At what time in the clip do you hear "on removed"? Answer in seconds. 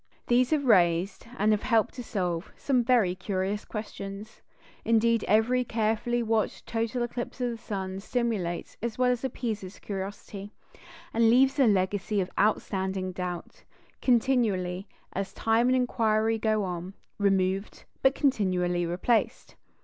16.63-17.83